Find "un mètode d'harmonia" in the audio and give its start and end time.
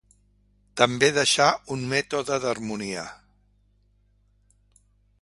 1.77-3.07